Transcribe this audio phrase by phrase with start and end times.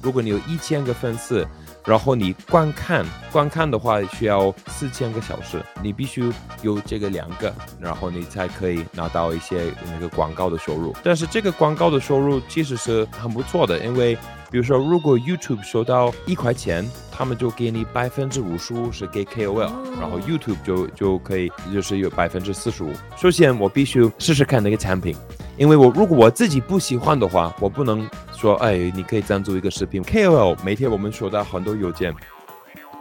[0.00, 1.46] 如果你有一千个粉丝，
[1.84, 10.96] 然后你观看观看的话需要四千个小时，你必须有这个两个，然后你才可以拿到一些那个广告的收入。
[11.02, 14.16] 但是这个广告的收入其实是很不错的，因为
[14.50, 22.92] 比如说如果 YouTube 收到一块钱，他们就给你百分之五十五是给 KOL，然后 YouTube 就就可以就是有百分之四十五。
[23.16, 25.16] 首先我必须试试看那个产品。
[25.56, 30.00] 因为我如果我自己不喜欢的话，我不能说，哎，你可以赞助一个视频。
[30.04, 32.14] KOL 每天我们收到很多邮件，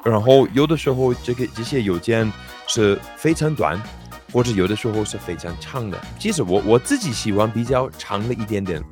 [0.04, 2.34] 然后有的时候这个这些邮件
[2.66, 3.80] 是非常短，
[4.34, 6.02] 或者有的时候是非常长的。
[6.18, 8.84] 其实我我自己喜欢比较长的一点点。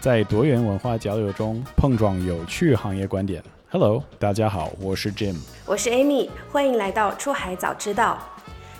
[0.00, 3.42] 在多元文化交流中碰撞有趣行业观点。
[3.70, 5.36] Hello，大家好，我是 Jim，
[5.66, 8.18] 我是 Amy，欢迎来到出海早知道。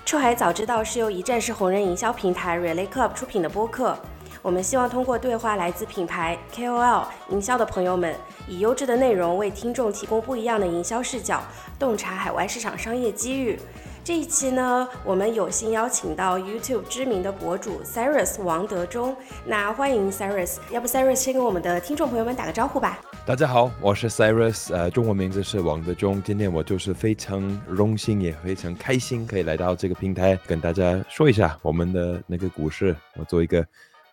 [0.07, 3.95] 出海早知道是由一站式红人营销平台 Relay Club 出品的播客。
[4.41, 8.17] 我们希望通过对话来自品牌 KOL 营销的朋友们，
[8.49, 11.43] 以优质的内容为听众提供不一样的营销视角，
[11.79, 13.61] 洞察海外市场商业机遇。
[14.03, 19.15] 这一期呢，我们有幸邀请到 YouTube 知名的博主 Cyrus 王德忠。
[19.45, 22.99] 那欢迎 Cyrus，要不 Cyrus 先跟我们的听众朋友们打个招呼吧。
[23.27, 26.21] 大家好，我是 Cyrus，呃，中文名字是王德忠。
[26.23, 32.97] 今天我就是非常荣幸，也非常开心，可以来到这个平台，跟大家说一下我们的那个股市。
[33.17, 33.65] 我做一个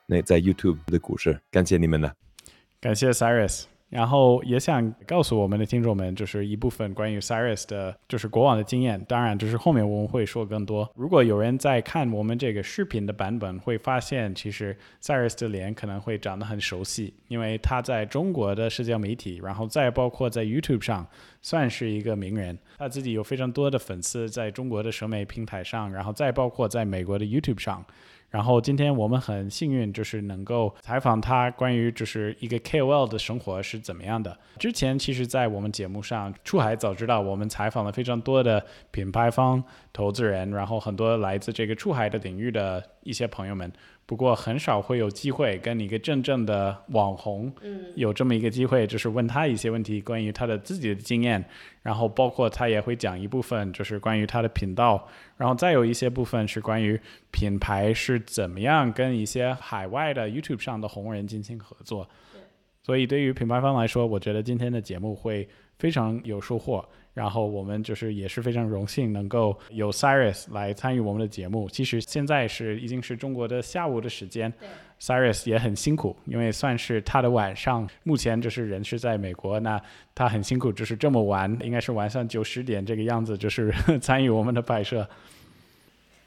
[0.06, 2.12] 那在 YouTube 的股市，感谢你们呢。
[2.82, 3.64] 感谢 Cyrus。
[3.90, 9.02] 然后也想告诉我们的听众们，就是一部分关于 Cyrus 的，就是过往的经验。
[9.08, 10.90] 当然，就是后面我们会说更多。
[10.96, 21.08] 如果有人在看我们这个视频的版本，会发现其实 Cyrus 的脸可能会长得很熟悉，因为他在中国的社交媒体，然后再包括在 YouTube 上，
[21.42, 22.58] 算是一个名人。
[22.78, 27.86] 他自己有非常多的粉丝在中国的审美平台上，然后再包括在美国的 YouTube 上。
[28.30, 34.38] 然后今天我们很幸运，就是能够采访他关于就是一个 KOL 的生活是怎么样的。
[34.60, 39.64] 之前其实，在我们节目上，出海早知道我们采访了非常多的品牌方、
[39.94, 43.72] 投资人，然后很多来自这个出海的领域的一些朋友们。
[44.08, 47.54] 不过很少会有机会跟一个真正的网红，
[47.96, 51.44] 有这么一个机会，就是问他一些问题，关于他的自己的经验，
[51.82, 56.98] 然后包括他也会讲一部分，就是关于他的频道，然后再有一些部分是关于
[57.32, 62.10] 品牌是怎么样跟一些海外的 YouTube 上的红人进行合作。
[62.82, 66.88] 所以对于品牌方来说，我觉得今天的节目会非常有收获。
[67.18, 71.68] 然后我们就是也是非常荣幸能够有 Cyrus 来参与我们的节目。
[71.68, 74.54] 其实现在是已经是中国的下午的时间
[75.02, 77.90] ，Cyrus 也很辛苦，因为算是他的晚上。
[78.04, 79.82] 目前就是人是在美国，那
[80.14, 85.10] 他很辛苦，就是这么晚，应该是晚上九十点这个样子，就是 参与我们的拍摄。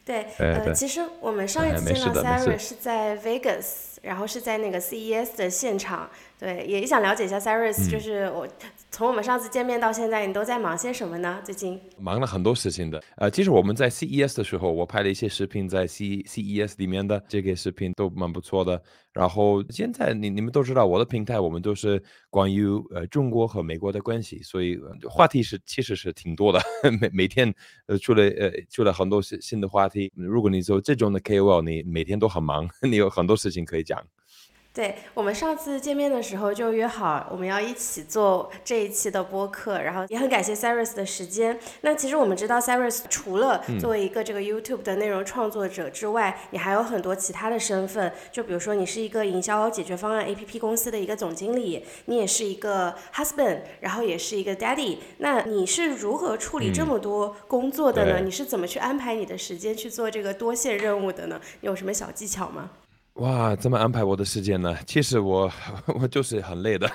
[0.05, 6.11] 对，呃，其实我们上一次见到 Cyrus 是在 Vegas，然后是在那个 CES 的现场。
[6.37, 8.45] 对，也想了解一下 Cyrus，就是我。
[8.91, 11.41] 从我们上次见面到现在，你都在忙些什么呢？
[11.45, 13.03] 最近忙了很多事情的。
[13.17, 18.83] 呃，其实我们在 CES 的时候，我拍了一些视频，在 C CES 里面的这个视频都蛮不错的。
[19.13, 26.61] 然后现在你你们都知道，我的平台我们都是关于呃中国和美国的关系，所以话题是其实是挺多的。
[27.01, 27.53] 每每天
[27.87, 30.13] 呃出了呃出了很多新新的话题。
[30.17, 34.05] 如果你做这种的 KOL，你每天都很忙， 你有很多事情可以讲。
[34.73, 41.59] 对我们上次见面的时候就约好我们要一起做这一期的播客，然后也很感谢 Cyrus 的时间。
[41.81, 54.99] 那其实我们知道 Cyrus 除了作为一个这个 YouTube 的内容创作者之外，你还有很多其他的身份，就比如说你是一个营销解决方案 APP 公司的一个总经理，你也是一个 husband，然后也是一个 daddy。
[55.19, 58.21] 那你是如何处理这么多工作的呢？
[58.21, 61.41] 你是怎么去安排你的时间去做这个多线任务的呢？
[61.61, 62.71] 你有什么小技巧吗？
[63.21, 64.75] 哇，怎么安排我的时间呢？
[64.87, 65.53] 其实我
[66.01, 66.91] 我就是很累的，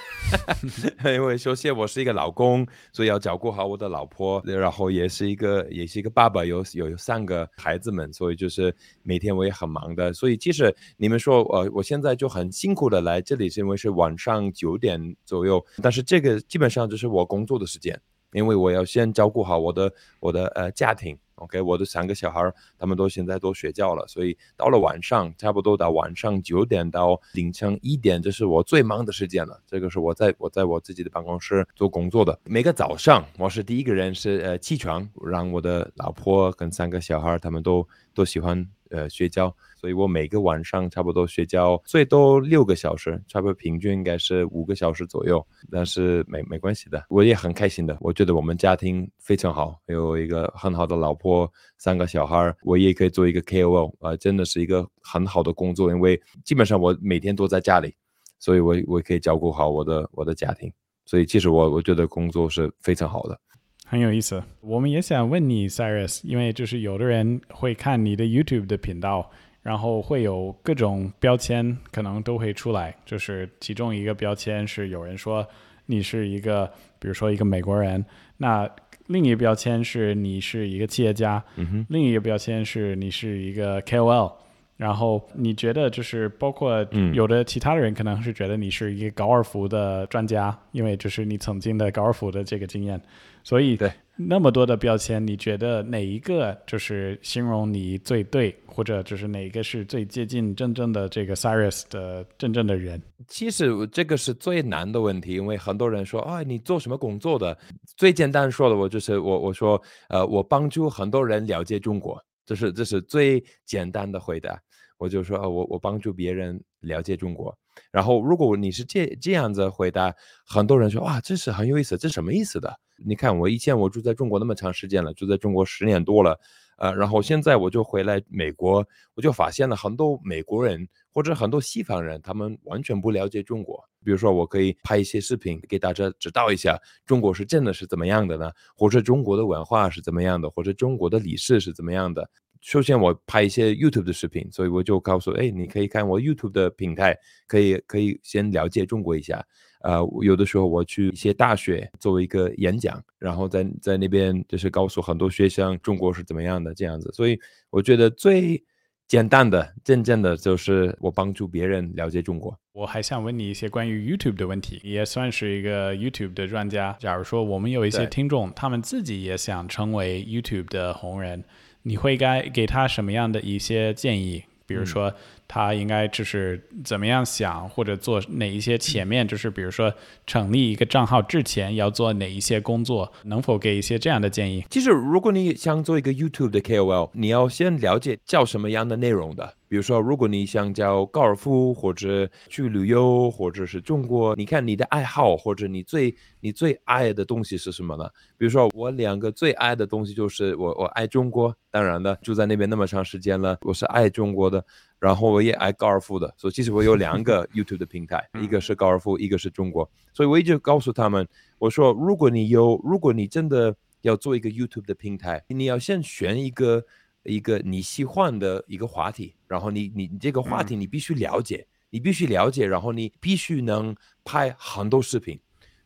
[1.14, 10.12] 因为首先我是一个老公，所以要照顾好我的老婆，然后也是一个也是一个爸爸，有有三个孩子们，所以就是每天我也很忙的。
[10.14, 18.02] 所以其实你们说，呃，我现在就很辛苦的来这里，是因为是晚上九点左右，但是这个基本上就是我工作的时间，
[18.36, 21.18] 因为我要先照顾好我的我的呃家庭。
[21.36, 22.50] OK，我的三个小孩
[22.80, 29.60] 他们都现在都睡觉了，所以到了晚上，差不多到晚上九点到凌晨一点，这是我最忙的时间了。
[29.68, 32.40] 这个是我在我在我自己的办公室做工作的。
[32.46, 45.46] 每个早上，我是第一个人是呃起床，让我的老婆跟三个小孩他们都都喜欢呃睡觉，所以我每个晚上差不多睡觉最多六个小时，差不多平均应该是五个小时左右。
[45.72, 47.98] 但是没没关系的，我也很开心的。
[48.00, 57.96] 我觉得我们家庭非常好，有一个很好的老婆，三个小孩，我也可以做一个 KOL 啊，真的是一个很好的工作，因为基本上我每天都在家里，
[58.40, 60.72] 所以我我可以照顾好我的我的家庭。
[61.08, 63.40] 所以其实我我觉得工作是非常好的。
[63.88, 69.30] 很有意思，我们也想问你，Cyrus，因为就是有的人会看你的 YouTube 的频道，
[69.62, 72.96] 然后会有各种标签，可能都会出来。
[73.06, 75.48] 就是其中一个标签是有人说
[75.86, 76.66] 你是一个，
[77.00, 78.04] 比如说一个美国人，
[78.38, 78.68] 那
[79.06, 81.44] 另一个标签是你是一个企业家，
[81.90, 84.34] 另一个标签是你是一个 KOL。
[84.78, 93.02] 然后你觉得就是包括有的其他的人可能是觉得你是一个高尔夫的专家，因为就是你曾经的高尔夫的这个经验。
[93.42, 103.00] 所以，对那么多的标签，你觉得哪一个就是形容你最对，或者就是哪一个是最接近真正的这个 Cyrus 的真正的人？
[103.28, 107.56] 其实这个是最难的问题，因为很多人说啊，你做什么工作的？
[107.96, 109.80] 最简单说的，我就是我我说
[110.10, 114.60] 呃，我帮助很多人了解中国，这是这是最简单的回答。
[114.98, 117.58] 我就说啊，我我帮助别人了解中国。
[117.92, 120.14] 然后，如果你是这这样子回答，
[120.46, 122.74] 很多人说哇，这是很有意思，这什么意思的？
[123.06, 126.40] 你看，我以前我住在中国那么长时间了，住在中国十年多了，
[126.78, 133.84] 呃，然后现在我就回来美国，我就发现了很多美国人或者很多西方人，他们完全不了解中国。
[134.02, 138.50] 比如说，我可以拍一些视频给大家知道一下，中国是真的是怎么样的呢？
[138.78, 140.50] 或者中国的文化是怎么样的？
[140.50, 142.30] 或者中国的历史是怎么样的？
[142.66, 147.16] 首先，我拍一些 YouTube 的视频，所以我就告诉，哎，你可以看我 YouTube 的平台，
[147.46, 149.46] 可以可以先了解中国一下。
[149.82, 157.12] 呃，有的时候我去一些大学做一个演讲，然后在在那边就是告诉很多学生中国是怎么样的这样子。
[157.14, 157.40] 所以
[157.70, 158.64] 我觉得最
[159.08, 162.60] 简单的、真正的就是我帮助别人了解中国。
[162.72, 166.98] 我还想问你一些关于 YouTube 的问题，也算是一个 YouTube 的专家。
[167.00, 171.44] 假如说我们有一些听众，他们自己也想成为 YouTube 的红人。
[171.88, 174.44] 你会该给他什么样的一些建议？
[174.68, 175.14] 比如说，
[175.48, 179.94] 他应该就是怎么样想，或者做哪一些前面，就是比如说
[180.26, 183.14] 成立一个账号之前要做哪一些工作？
[183.26, 184.66] 能否给一些这样的建议？
[184.72, 189.54] 其实，如果你想做一个 YouTube 的 KOL，你要先了解叫什么样的内容的。
[189.76, 198.10] 比如说，如果你想教高尔夫，或者去旅游，或者是中国，你看你的爱好，或者你最你最爱的东西是什么呢？
[198.38, 204.66] 比如说，我两个最爱的东西就是我我爱中国，当然了，住在那边那么长时间了，我是爱中国的，
[204.98, 211.28] 然后我也爱高尔夫的，所以其实我有两个 YouTube 的平台，一个是高尔夫，一个是中国，所以我一直告诉他们，
[211.60, 216.86] 我说，如果你有，如果你真的要做一个 YouTube 的平台，你要先选一个。
[217.28, 225.40] 一个你喜欢的一个话题，然后你你你这个话题你必须了解，你必须了解，然后你必须能拍很多视频。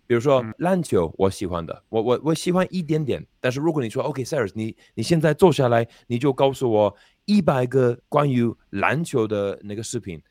[0.08, 3.26] 比如说篮球，我喜欢的，我我我喜欢一点点。
[3.40, 6.96] 但是如果你说 OK，Sir，你你现在坐下来，你就告诉我
[7.26, 10.22] 一百个关于篮球的那个视频，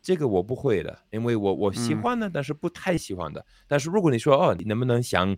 [0.00, 3.44] 这个我不会的，因为我我喜欢的，但是不太喜欢的。
[3.68, 5.36] 但是如果你说哦，你能不能想？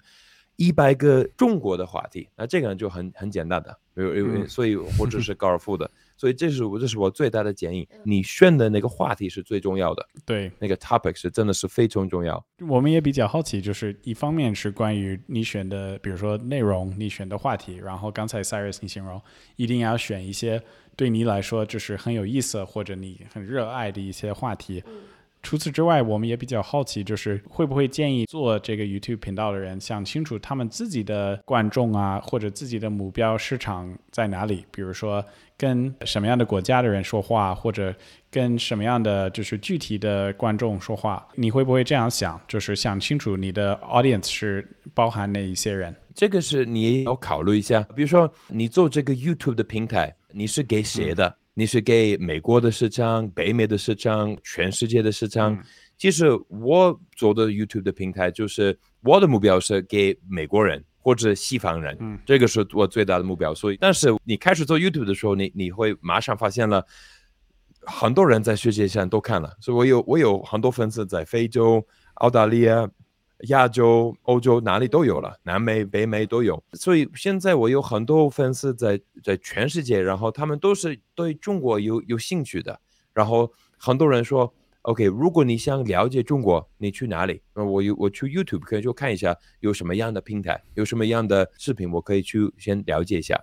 [0.56, 12.44] 一百个中国的话题，那这个就很很简单的，因为所以或者是高尔夫的，所以这是我这是我最大的建议，你选的那个话题是最重要的，对，那个 topic 是真的是非常重要。
[12.68, 19.20] 我们也比较好奇，就是一方面是关于你选的，比如说内容，你选的话题，然后刚才 Cyrus 你形容
[19.56, 20.62] 一定要选一些
[20.96, 24.82] 对你来说就是很有意思或者你很热爱的一些话题。
[25.42, 34.64] 除此之外，我们也比较好奇，就是会不会建议做这个 YouTube 频道的人想清楚他们自己的观众啊，或者自己的目标市场在哪里？
[34.70, 35.24] 比如说
[35.56, 37.94] 跟什么样的国家的人说话，或者
[38.30, 41.26] 跟什么样的就是具体的观众说话？
[41.34, 42.40] 你会不会这样想？
[42.46, 45.94] 就是想清楚你的 audience 是包含哪一些人？
[46.14, 47.82] 这个是你要考虑一下。
[47.96, 51.36] 比如说你做这个 YouTube 的平台，你是给谁的？
[51.54, 55.58] 你是给美国的市场、北美的市场、全世界的市场。
[55.98, 63.54] 其实我做的 YouTube 的平台，就是我的目标是给美国人或者西方人，这个是我最大的目标。
[63.54, 66.84] 所以，但是你开始做 YouTube 的时候，你你会马上发现了，
[67.82, 69.56] 很多人在世界上都看了。
[69.60, 72.90] 所以我有我有很多粉丝在非洲、澳大利亚。
[73.48, 82.80] 亚洲、欧洲哪里都有了，南美、北美都有，所以现在我有很多粉丝在在全世界，然后他们都是对中国有有兴趣的。
[83.12, 87.42] 然后很多人说，OK，如果你想了解中国，你去哪里？
[87.54, 93.38] 那我有我去 YouTube 可以去看一下有什么样的平台，有什么样的视频，我可以去先了解一下。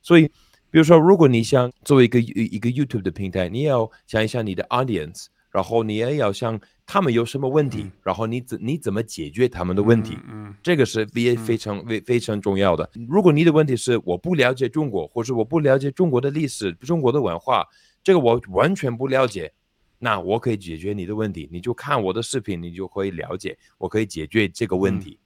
[0.00, 0.26] 所以
[0.70, 12.88] 比如说，如果你想做一个一个 YouTube 的平台，你要想一想你的 audience，然后你也要想他们有什么问题，然后你怎你怎么解决他们的问题，嗯这个是非非常非非常重要的。
[13.06, 17.68] 如果你的问题是我不了解中国，或者我不了解中国的历史、中国的文化，
[18.02, 19.52] 这个我完全不了解，
[19.98, 25.18] 那我可以解决你的问题，你就看我的视频，你就可以了解，我可以解决这个问题，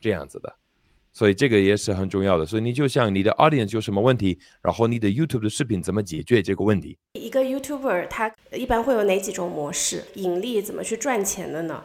[0.00, 0.56] 这样子的。
[1.14, 2.44] 所以这个也是很重要的。
[2.44, 6.98] 所以你就像你的 audience 有什么问题，然后你的 YouTube 的视频怎么解决这个问题？
[7.14, 10.04] 一个 YouTuber 他一般会有哪几种模式？
[10.16, 11.82] 盈利怎么去赚钱的呢？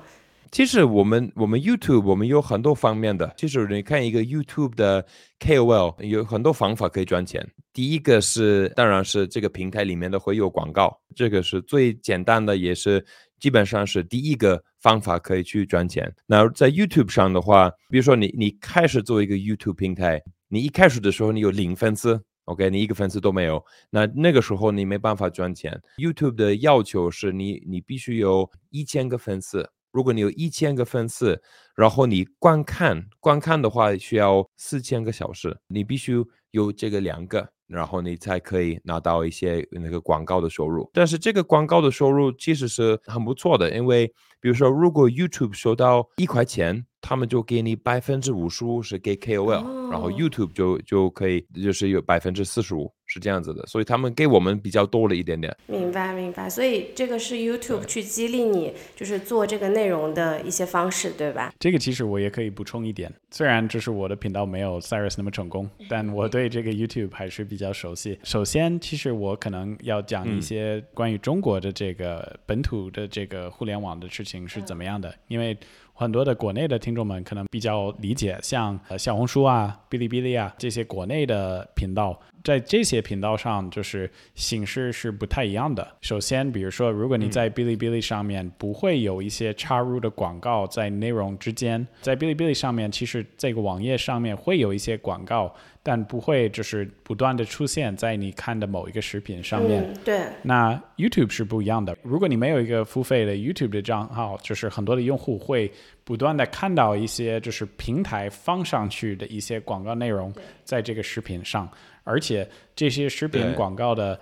[0.51, 3.31] 其实我们我们 YouTube 我们有很多方面的。
[3.37, 5.05] 其实你看一个 YouTube 的
[5.39, 7.47] KOL 有很多方法可以赚钱。
[7.71, 13.05] 第一个是，当然是这个平台里面的会有广告，这个是最简单的，也是
[13.39, 16.13] 基本上是第一个方法可以去赚钱。
[16.27, 22.21] 那在 YouTube 上的话，比如说你你开始做一个 YouTube 平台，你一开始的时候你有零粉丝。
[22.45, 25.79] OK，你一个粉丝都没有，那那个时候你没办法赚钱。
[25.97, 31.39] YouTube 的要求是你你必须有一千个粉丝，如果你有一千个粉丝，
[31.75, 40.89] 然后你观看观看的话需要四千个小时，你必须有这个两个，然后你才可以拿到一些那个广告的收入。
[40.91, 44.07] 但是这个广告的收入其实是很不错的，因为
[44.41, 55.53] 比如说如果 YouTube 收到一块钱，他们就给你百分之五十五是给 KOL，、然后哦 YouTube 就就可以就是有百分之四十五是这样子的，所以他们给我们比较多了一点点。
[55.65, 61.51] 明白明白，所以这个是 YouTube 去激励你，就是做这个内容的一些方式，对吧？
[61.59, 68.19] 这个其实我也可以补充一点，虽然就是我的频道没有 Cyrus 那么成功，但我对这个 YouTube 还是比较熟悉。
[68.23, 75.57] 首先，其实我可能要讲一些关于中国的这个本土的这个互联网的事情是怎么样的，因为
[75.99, 85.85] 很多的国内的听众们可能比较理解，像呃小红书啊、哔哩哔哩啊这些国内的频道，在这些频道上就是形式是不太一样的。
[85.99, 99.81] 首先，比如说，如果你在哔哩哔哩上面不会有一些插入的广告在内容之间，在哔哩哔哩上面，其实这个网页上面会有一些广告，但不会就是不断的出现在你看的某一个视频上面。
[99.81, 101.97] 嗯，对，那 YouTube 是不一样的。
[102.03, 105.71] 如果你没有一个付费的 YouTube 的账号，就是很多的用户会
[106.03, 110.33] 不断的看到一些就是平台放上去的一些广告内容
[110.63, 111.67] 在这个视频上，
[112.03, 114.19] 而且这些视频广告的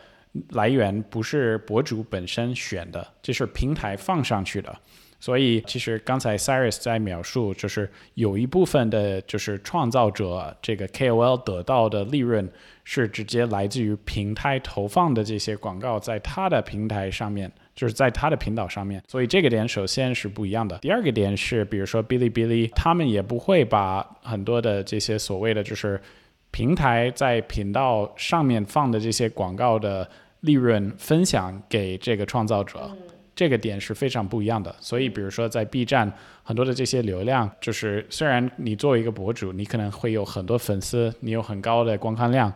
[0.50, 4.74] 来源不是博主本身选的，这是平台放上去的。
[5.20, 12.48] 所以，其实刚才 Cyrus 在描述，就是有一部分的，就是创造者这个 KOL 得到的利润
[12.84, 19.02] 是直接来自于平台投放的这些广告，在他的平台上面，就是在他的频道上面。
[19.08, 20.78] 所以这个点首先是不一样的。
[20.78, 26.00] 第二个点是，比如说哔哩哔哩，他们也不会把很多的这些所谓的就是
[26.52, 30.08] 平台在频道上面放的这些广告的
[30.42, 32.96] 利润分享给这个创造者。
[33.38, 34.76] 这个点是非常不一样的。
[34.80, 42.52] 所以，比如说在 B 站，很多的这些流量，就是虽然你作为一个博主，你可能会有很多粉丝，你有很高的观看量，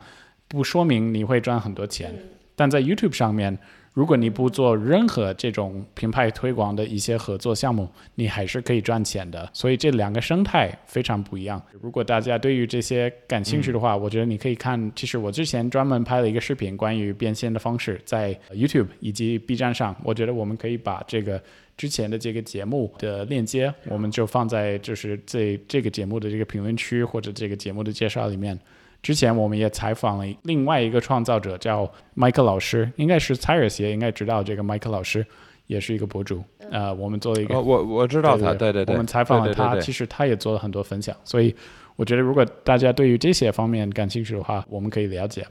[0.48, 2.12] 不说明你会赚很多钱。
[2.56, 3.56] 但在 YouTube 上面，
[3.94, 9.50] 如果你不做任何这种品牌推广的一些合作项目，你还是可以赚钱的。
[9.52, 11.62] 所以这两个生态非常不一样。
[11.82, 14.92] 如果大家对于这些感兴趣的话，我觉得你可以看。
[14.96, 19.94] 其实我之前专门拍了一个视频，关于变现的方式，在 YouTube 以及 B 站上。
[20.04, 21.42] 我觉得我们可以把这个
[21.76, 28.58] 之前的这个节目的链接，我们就放在就是这这个节目的这个评论区或者这个节目的介绍里面。
[29.02, 35.26] 之前我们也采访了另外一个创造者，叫麦克老师，应该是 Cyrus 也应该知道这个麦克老师，
[35.68, 36.44] 也是一个博主。
[36.70, 41.54] 呃，我们做了一个，哦，我我知道他，对对对对，我们采访了他，对对对其实他也做了很多分享，所以
[41.96, 45.46] 我觉得如果大家对于这些方面感兴趣的话，我们可以了解。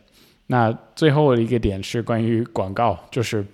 [0.47, 3.45] 那最后一个点是关于广告，就是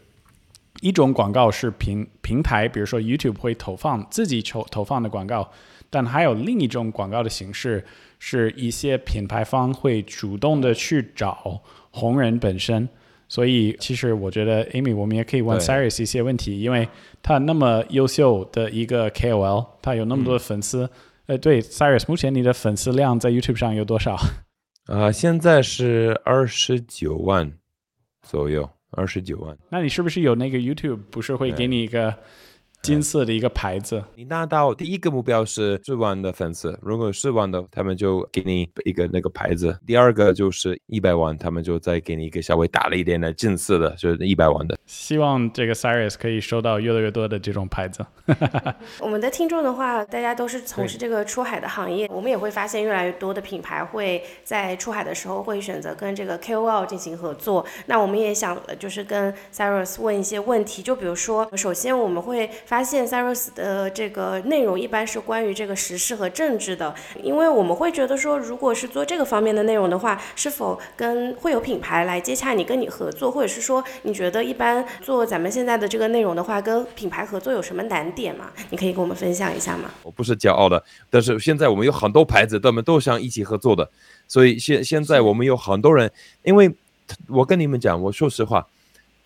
[0.81, 5.51] 一种广告是平平台，比如说 YouTube 会投放自己投投放的广告，
[5.91, 7.85] 但还有另一种广告的形式，
[8.19, 12.89] 是一些品牌方会主动的去找红人本身。
[13.29, 16.89] 所以其实我觉得 Amy，我们也可以问对 Cyrus 一些问题，因为
[17.23, 20.89] 他那么优秀的一个 KOL，他有那么多的粉丝。
[21.27, 24.17] 呃，对，Cyrus，目前你的粉丝量在 YouTube 上有多少？
[24.87, 27.53] 啊、 现在是二十九万
[28.23, 29.59] 左右，二十九万。
[29.71, 32.17] 那你是不是有那个 YouTube 不是会给你一个
[32.87, 34.01] 金色的一个牌子。
[34.15, 39.77] 你拿到第一个目标是十万的粉丝，如果十万的，他们就给你一个那个牌子。
[39.85, 44.79] 第二个就是一百万，他们就再给你一个稍微大了一点的金色的，就是一百万的。
[44.87, 48.07] 希望这个 Cyrus 可以收到越来越多的这种牌子。
[49.01, 57.67] 我们的听众的话，大家都是从事这个出海的行业，我们也会发现越来越多的品牌会在出海的时候会选择跟这个 KOL 进行合作。
[57.87, 78.51] 那我们也想就是跟 Cyrus 问一些问题，就比如说，首先我们会发现 Saros 的这个内容一般是关于这个时事和政治的，因为我们会觉得说，如果是做这个方面的内容的话，是否跟会有品牌来接洽你跟你合作，或者是说你觉得一般做咱们现在的这个内容的话，跟品牌合作有什么难点吗？
[78.71, 79.91] 你可以跟我们分享一下吗？
[80.03, 83.89] 我不是骄傲的，但是现在我们有很多牌子，他们都想一起合作的，
[84.27, 86.11] 所以现现在我们有很多人，
[86.43, 86.75] 因为
[87.29, 88.67] 我跟你们讲，我说实话，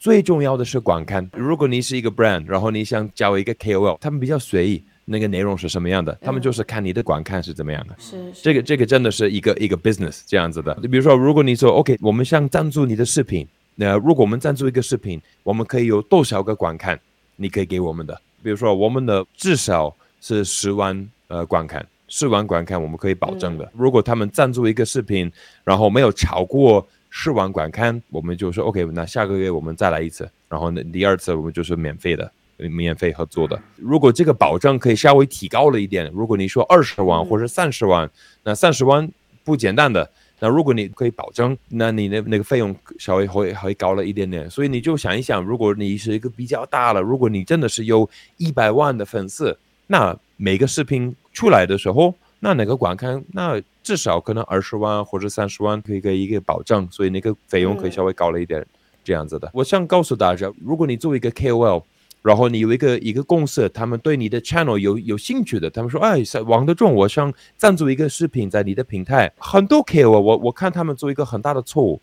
[0.01, 1.29] 最重要的是观看。
[1.35, 7.95] 如果你是一个 brand，然后你想交一个 KOL，他们比较随意，那个内容是什么样的，他们就是看你的观看是怎么样的。
[7.99, 10.75] 是这个这个真的是一个一个 business 这样子的。
[10.81, 16.99] 你比如说，如果你说 OK，我们想赞助你的视频，那如果我们赞助一个视频，我们可以有多少个观看，
[17.37, 18.19] 你可以给我们的。
[18.43, 23.71] 比如说，我们的至少是十万呃观看，十万观看我们可以保证的。
[23.77, 25.31] 如果他们赞助一个视频，
[25.63, 32.33] 然后没有超过十万观看，我们就说 OK，那下个月我们再来一次，然后呢第二次我们就是免费的。
[32.71, 38.11] 免费合作的，如果这个保障可以稍微提高了一点，如果你说二十万或者三十万，
[38.43, 39.11] 那三十万
[39.43, 40.11] 不简单的。
[40.41, 44.51] 那如果你可以保证，那你的那个费用稍微会会高了一点点。
[44.51, 58.67] 所以你就想一想，如果你是一个比较大了，如果你真的是有一百万的粉丝，那每个视频出来的时候，那哪个观看，那至少可能二十万或者三十万可以给一个保障，所以那个费用可以稍微高了一点，
[59.05, 59.51] 这样子的。
[59.55, 61.83] 我想告诉大家，如果你作为一个 KOL。
[62.23, 69.33] 然后你有一个一个公司，他们对你的 channel 有有兴趣的，他们说，哎，王德忠，我想赞助一个视频在你的平台。
[69.39, 71.99] 很多 KOL，我我看他们做一个很大的错误，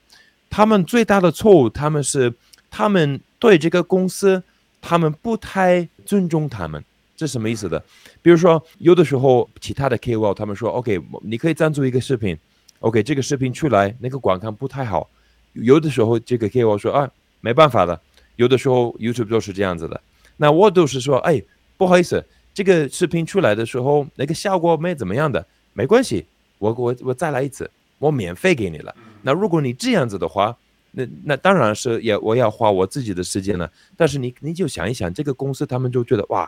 [0.49, 2.33] 他们最大的错误，他们是
[2.71, 4.41] 他们对这个公司，
[4.81, 6.83] 他们不太尊重他们，
[7.17, 7.83] 这什么意思的？
[8.21, 12.37] 比如说，有的时候其他的 KOL 他们说，OK，你可以赞助一个视频
[12.79, 15.09] ，OK，这个视频出来那个观看不太好，
[15.53, 17.09] 有的时候这个 KOL 说，啊，
[17.41, 17.99] 没办法的。
[18.35, 19.99] 有的时候 YouTube 都是这样子的，
[20.37, 21.41] 那我都是说，哎，
[21.75, 25.43] 不好意思，这个视频出来的时候，那个效果没怎么样的，
[25.73, 26.23] 没关系，
[26.59, 28.95] 我我我再来一次，我免费给你了。
[29.23, 30.55] 那如果你这样子的话，
[30.91, 33.67] 那那当然是也我要花我自己的时间了。
[33.95, 36.47] 但是你你就想一想，这个公司他们就觉得哇，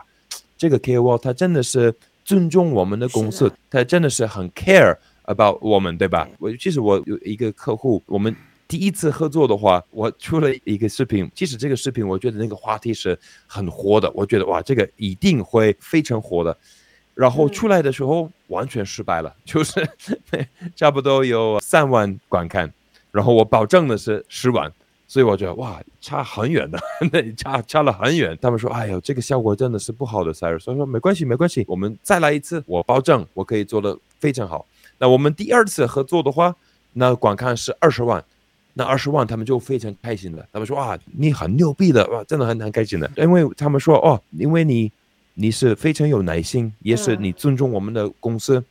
[0.60, 6.28] 这个 KOL 他真的是尊重我们的公司，他真的是很 care about 我们，对吧？
[6.38, 8.36] 我其实我有一个客户，我们。
[8.68, 11.28] 第一次合作的话，我出了一个视频。
[11.34, 16.56] 即使这个视频，我觉得那个话题是很火的，我觉得哇，这个一定会非常火的。
[17.14, 19.84] 然后出来的时候完全失败了，就是
[20.76, 22.72] 差不多有三万观看，
[23.10, 24.72] 然后我保证的是十万，
[25.10, 26.78] 所以我觉得哇，差很远的，
[27.10, 28.38] 那差差了很远。
[28.40, 30.56] 他们说，哎呦，这个效果真的是不好的，Sir。
[30.60, 34.64] 所以说没关系，没关系，我们再来一次，我保证我可以做的非常好。
[34.98, 36.54] 那我们第二次合作的话，
[36.92, 38.24] 那观看是二十万。
[38.72, 40.46] 那二十万，他们就非常开心了。
[40.52, 44.92] 他们说：“哇，你很牛逼的，哇，真的很很开心的。”因为他们说：“哦，因为你
[45.34, 48.62] 你是非常有耐心，也是你尊重我们的公司。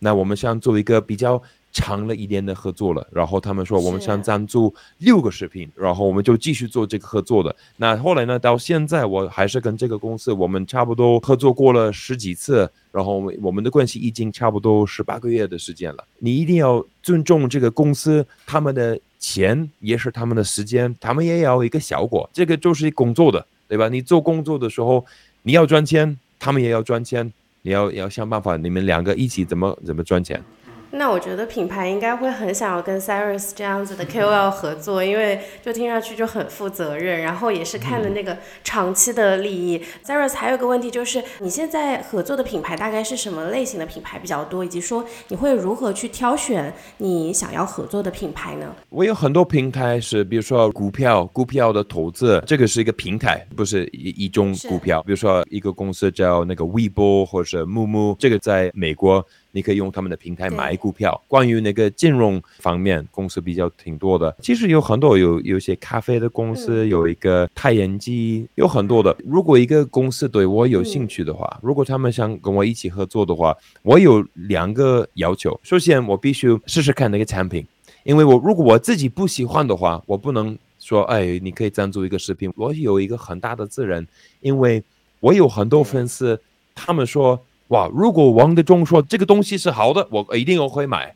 [0.00, 1.40] 那我们想做一个比较
[1.78, 3.06] 长了一点的合作了。
[3.12, 7.54] 然后他们说，我们想赞助六个视频，然后我们就继续做这个合作的。
[7.76, 16.04] 那后来呢，到现在我还是跟这个公司，我们差不多合作过了十几次，然后我们的关系已经差不多十八个月的时间了。
[16.18, 18.98] 你一定要尊重这个公司，他们的。
[19.20, 23.88] 钱也是他们的时间，他们也要一个效果，这个就是工作的，对吧？
[23.88, 25.04] 你做工作的时候，
[25.42, 27.30] 你要赚钱，他们也要赚钱，
[27.62, 30.40] 你要要想办法，你们两个一起怎么怎么赚钱。
[30.90, 39.84] 那我觉得品牌应该会很想要跟 Cyrus 这样子的 KOL 合作，因为就听上去就很负责任，然后也是看的那个长期的利益。
[40.04, 48.74] Cyrus 还有个问题就是，你现在合作的品牌大概是什么类型的品牌比较多，以及说你会如何去挑选你想要合作的品牌呢？
[48.88, 55.02] 我有很多平台是，比如说股票，股票的投资，这个是一个平台，不是一一种股票。
[55.02, 59.24] 比如说一个公司叫那个 Weibo 或者是木木，这个在美国。
[59.52, 61.20] 你可以用他们的平台买股票。
[61.26, 64.34] 关于那个金融方面，公司比较挺多的。
[64.40, 69.16] 其实有很多有有些咖啡的公司，有一个太阳机，有很多的。
[69.24, 75.58] 如果一个公司对我有兴趣的话，如果他们想跟我一起合作的话，我有两个要求。
[75.62, 77.66] 首先，我必须试试看那个产品，
[78.04, 82.52] 因为我如果我自己不喜欢的话，我不能说，哎，你可以赞助一个视频。
[82.56, 84.06] 我有一个很大的责任，
[84.40, 84.82] 因为。
[85.20, 86.40] 我有很多粉丝，
[86.76, 91.14] 他们说哇，如果王德忠说这个东西是好的，我一定我会买。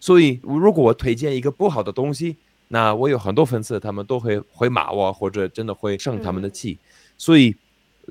[0.00, 2.36] 所以如果我推荐一个不好的东西，
[2.68, 6.78] 那我有很多粉丝，他们都会会骂我，或者真的会生他们的气。
[7.18, 7.54] 所以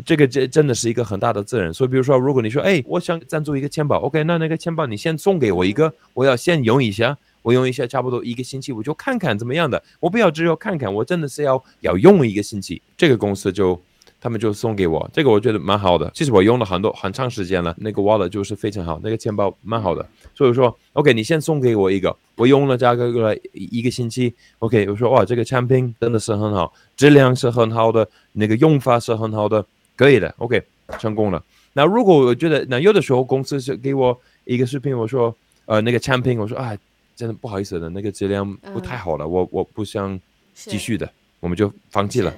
[0.06, 1.74] 这个这真的是一个很大的责任。
[1.74, 9.82] 所以比如说，如果你说哎，我想赞助一个钱包，OK，那那个钱包你先送给我一个，我要先用一下，我用一下差不多一个星期，我就看看怎么样的。
[10.00, 12.80] 我不要只有看看，我真的是要要用一个星期。
[12.96, 13.82] 这个公司就。
[14.26, 16.10] 他们就送给我这个，我觉得蛮好的。
[16.12, 20.04] 其实我用了很多很长时间了，那个 wallet 就是非常好，那个钱包蛮好的。
[20.34, 24.34] 所以说，OK，你先送给我一个，我用了大概个一个星期。
[24.58, 29.64] OK，我说哇，这个产品真的是很好，质量是很好的，那个用法是很好的，
[29.96, 30.34] 可以的。
[30.40, 30.60] OK，
[30.98, 31.44] 成功了。
[31.74, 35.32] 那如果我觉得，那有的时候公司是给我一个视频，我说
[35.68, 36.76] 呃那个产品，我说啊，
[37.16, 40.20] 真的不好意思的，那个质量不太好了，我我不想
[40.56, 41.08] 继续的，
[41.40, 42.36] 我们就放弃了。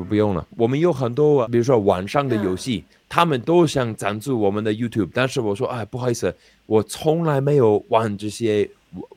[0.00, 8.68] 不用了，我们有很多，比如说网上的游戏，他们都想赞助我们的 YouTube，但是我说，哎，不好意思，我从来没有玩这些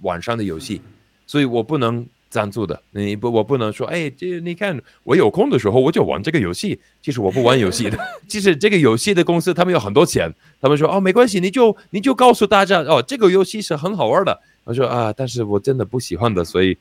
[0.01, 0.81] 网上的游戏，
[1.25, 2.81] 所以我不能赞助的。
[2.91, 7.97] 你不，我不能说，哎，这你看，我有空的时候我就玩这个游戏，其实我不玩游戏的。
[8.27, 14.37] 其实这个游戏的公司他们有很多钱，他们说，哦，没关系，你就你就告诉大家，哦，这个游戏是很好玩的。
[14.65, 16.77] 我说啊，但是我真的不喜欢的，所以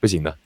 [0.00, 0.36] 不行的。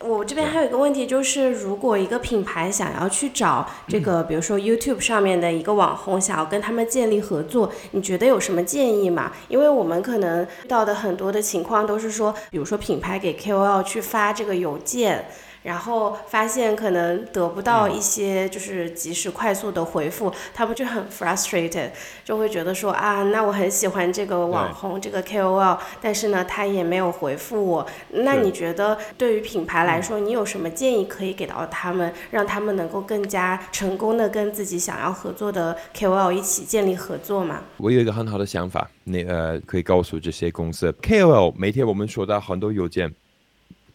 [0.00, 9.32] 我这边还有一个问题，就是如果一个品牌想要去找这个，比如说 YouTube 上面的一个网红，想要跟他们建立合作，你觉得有什么建议吗？
[9.48, 15.26] 因为我们可能遇到的很多的情况都是说，比如说品牌给 KOL 去发这个邮件。
[15.66, 21.90] 然后发现可能得不到一些就是及时快速的回复，他们就很 frustrated，
[22.24, 27.84] 就会觉得说啊，那我很喜欢这个网红这个 KOL，但是呢他也没有回复我。
[28.10, 37.60] 那你觉得对于品牌来说，你有什么建议可以给到他们，让他们能够更加成功的跟自己想要合作的 KOL 一起建立合作吗？
[37.78, 43.12] 我有一个很好的想法，那呃可以告诉这些公司 KOL，每天我们收到很多邮件。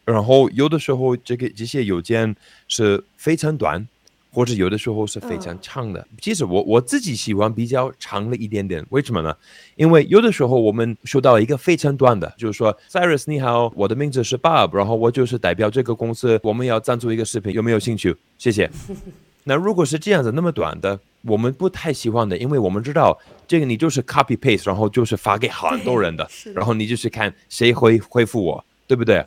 [0.06, 2.36] 然后有的时候，这个这些邮件
[2.68, 3.88] 是非常短，
[4.32, 6.06] 或者有的时候是非常长的。
[6.20, 9.36] 其实我我自己喜欢比较长了一点点，为什么呢？
[9.76, 18.16] 因为有的时候我们收到一个非常短的，就是说，Cyrus 你好，我的名字是 Bob，然后我就是代表这个公司，我们要赞助一个视频，有没有兴趣？
[18.38, 18.70] 谢谢。
[19.44, 29.26] 那如果是这样子那么短的，我们不太喜欢的，因为我们知道这个你就是 copy paste，然后就是发给很多人的， 然后你就是看谁会回复我，对不对？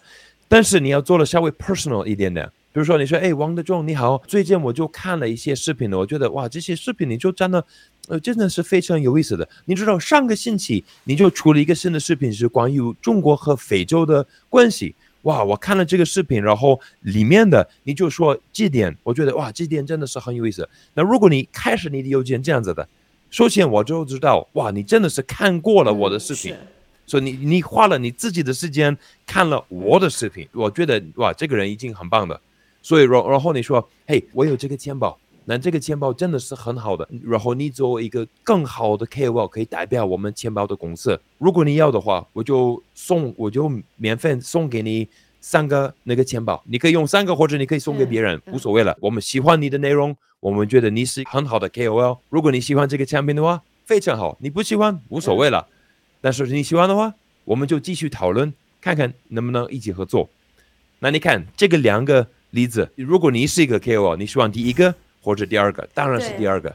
[0.54, 7.66] 但是你要做的稍微 personal 一点点，比如说你说，哎，王德忠你好，最近我就看了一些视频呢，我觉得哇，这些视频你就真的，
[8.06, 9.48] 呃，真的是非常有意思的。
[9.64, 20.68] 你知道上个星期你就出了一个新的视频，是关于中国和非洲的关系，哇，我看了这个视频，然后里面的你就说这点，我觉得哇，这点真的是很有意思。
[20.94, 22.88] 那如果你开始你的邮件这样子的，
[23.28, 26.54] 首先我就知道，哇，你真的是看过了我的视频。
[27.06, 32.40] 所以你你花了你自己的时间看了我的视频，我觉得哇，这个人已经很棒的。
[32.82, 37.08] 所以然然后你说，嘿，我有这个钱包，那这个钱包真的是很好的。
[37.24, 41.18] 然后你作为一个更好的 KOL，可以代表我们钱包的公司。
[41.38, 45.08] 如果你要的话，我就送，我就免费送给你
[45.40, 48.94] 三个那个钱包，你可以用三个，或者你可以送给别人，无所谓了。
[49.00, 52.18] 我们喜欢你的内容，我们觉得你是很好的 KOL。
[52.28, 55.66] 如果你喜欢这个产品的话，非常好；你不喜欢，无所谓了。
[56.24, 57.12] 但是你喜欢的话，
[57.44, 60.26] 我们就继续讨论，看看能不能一起合作。
[61.00, 66.74] 那你看这个两个例子，如果你是一个 KOL，你希望第一个或者第二个，当然是第二个。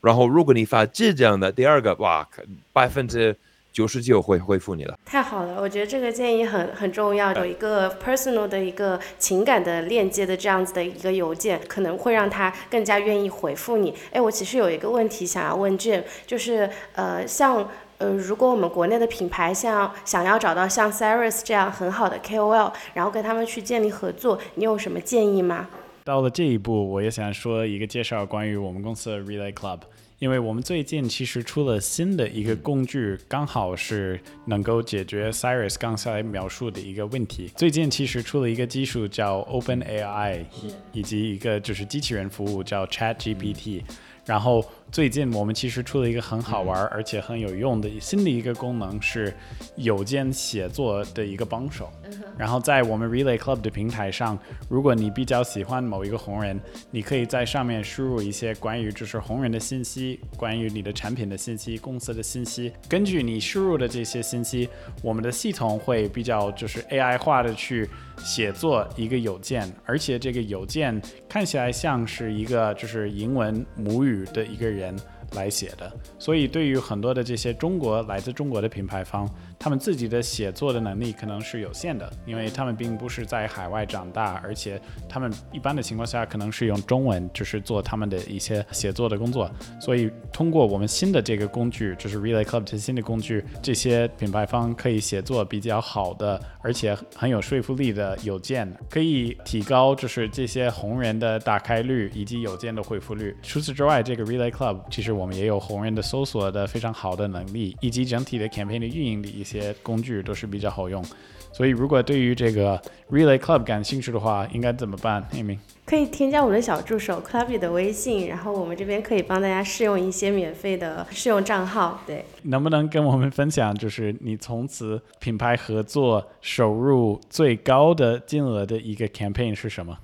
[0.00, 2.28] 然后如果你发这样的第二个，哇，
[2.72, 3.36] 百分之
[3.72, 4.98] 九十九会回复你了。
[5.06, 13.94] 太好了，我觉得这个建议很很重要，有一个 personal 的一个情感的链接的这样子的一个邮件，可能会让他更加愿意回复你。
[14.10, 17.70] 哎，我其实有一个问题想要问 Jim，就是呃，像。
[18.00, 25.68] 呃，如果我们国内的品牌像想要找到像 Cyrus 这样很好的 KOL，然后跟他们去建立合作，你有什么建议吗？
[26.02, 29.80] 到了这一步，我也想说一个介绍关于我们公司的 Relay Club，
[30.18, 37.52] 因为我们最近其实出了新的一个工具，刚好是能够解决 Cyrus 刚才描述的一个问题。
[37.54, 40.46] 最近其实出了一个技术叫 OpenAI，
[40.92, 43.82] 以及一个就是机器人服务叫 ChatGPT。
[44.26, 49.32] 然后最近我们其实出了一个很好玩而且很有用的新的一个功能，是
[49.76, 51.88] 邮件写作的一个帮手。
[52.36, 54.36] 然后在我们 Relay Club 的平台上，
[54.68, 62.72] 如果你比较喜欢某一个红人，你可以在上面输入一些关于就是红人的信息，关于你的产品的信息、公司的信息。
[62.88, 64.68] 根据你输入的这些信息，
[65.02, 74.79] 我们的系统会比较就是 AI 化的去写作一个邮件，而且这个邮件看起来像是一个就是英文母语的一个人。
[74.80, 74.96] 人
[75.34, 79.28] 来写的，所以对于很多的这些中国来自中国的品牌方，
[79.60, 89.50] 他们自己的写作的能力可能是有限的，因为他们并不是在海外长大，而且他们一般的情况下可能是用中文，就是做他们的一些写作的工作。
[89.78, 103.36] 所以通过我们新的这个工具，就是 Relay Club 的新的工具，这些品牌方可以写作比较好的，而且很有说服力的邮件，可以提高就是这些红人的打开率以及邮件的回复率。
[103.42, 105.10] 除此之外，这个 Relay Club 其实。
[105.10, 109.49] 我们也有红人的搜索的非常好的能力，以及整体的 campaign 的运营的一些
[109.82, 111.04] 工具都是比较好用。
[111.52, 122.00] 所以，如果对于这个 Relay Club 感兴趣的话，应该怎么办？Amy 可以添加我们的小助手 Clubby 的微信，然后我们这边可以帮大家试用一些免费的试用账号。
[122.06, 129.98] 对，能不能跟我们分享，就是你从此品牌合作收入最高的金额的一个 campaign 是什么？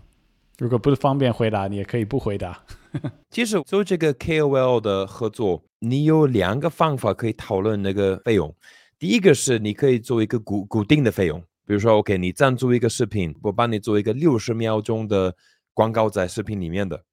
[0.58, 2.60] 如果不方便回答，你也可以不回答。
[3.30, 8.52] 其实做这个 KOL 的合作，你有两个方法可以讨论那个费用。
[8.98, 15.34] 第一个是你可以做一个固固定的费用，比如说 OK，你赞助一个视频，我帮你做一个六十秒钟的
[15.74, 17.04] 广告在视频里面的，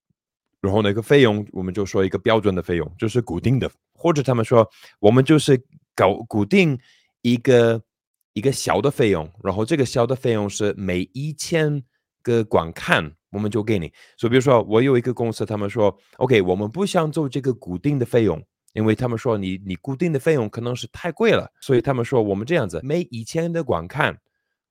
[0.62, 3.70] 然后那个费用我们就说一个标准的费用，就是固定的。
[3.94, 4.70] 或者他们说
[5.00, 5.62] 我们就是
[5.96, 6.78] 搞固定
[7.22, 7.82] 一个
[8.34, 11.84] 一个小的费用，然后这个小的费用是每一千
[12.22, 13.14] 个观看。
[13.34, 18.40] 我们就给你，所以比如说我有一个公司，他们说，OK，我们不想做这个固定的费用，
[18.74, 24.18] 因为他们说你你固定的费用可能是太贵了，所以他们说我们这样子，每一千的观看，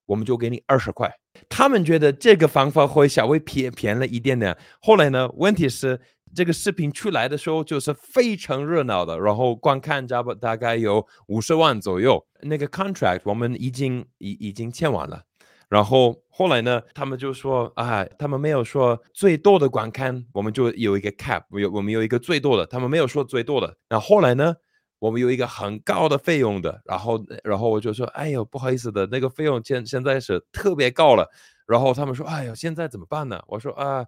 [0.07, 1.11] 我们就给你二十块。
[1.49, 4.57] 他们觉得这个方法会稍微便便宜一点点。
[4.81, 5.99] 后来呢，问题是
[6.35, 15.23] 这个视频出来的时候就是非常热闹的，然后观看差不大概有五十万左右，那个 contract 我们已经已已经签完了。
[15.73, 23.75] 然后后来呢，他们就说啊，他们没有说最多的观看，我们就有一个 cap，有我们有一个最多的，他们没有说最多的。
[23.89, 24.55] 那后来呢，
[24.99, 31.27] 我们有一个很高的费用的，然后然后我就说，哎呦，不好意思的，那个费用现现在是特别高了。
[31.67, 33.43] 然后他们说，哎呦，现在怎么办呢？
[33.47, 34.05] 我说啊，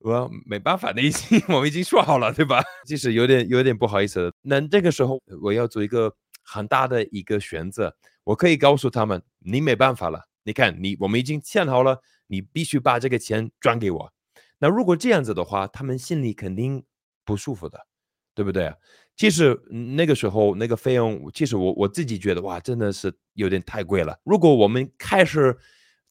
[0.00, 2.62] 我没办法的，已经 我们已经说好了，对吧？
[2.84, 4.30] 其实有点有点不好意思。
[4.42, 10.20] 那这个时候我要做一个很大的一个选择，我可以告诉他们，你没办法了。
[10.44, 14.12] 你看，你我们已经签好了，你必须把这个钱转给我。
[14.58, 16.84] 那如果这样子的话，他们心里肯定
[17.24, 17.86] 不舒服的，
[18.34, 18.72] 对不对？
[19.16, 19.60] 其实
[19.94, 24.18] 那个时候那个费用，其实我我自己觉得哇，真的是有点太贵了。
[24.24, 25.56] 如果我们开始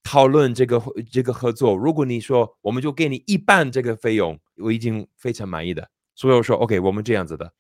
[0.04, 5.90] 讨论这个这个合作，如果你说我们就给你一半这个费用，我已经非常满意的。
[6.16, 7.54] 所以我说 OK，我们这样子的，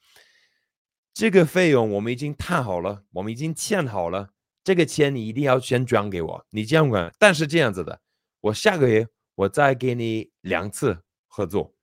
[1.14, 4.33] 这个费用我们已经谈好了，我们已经签好了。
[4.63, 7.12] 这个钱你一定要先转给我，你这样管。
[7.19, 7.99] 但是这样子的，
[8.41, 10.97] 我下个月我再给你两次
[11.28, 11.73] 合作。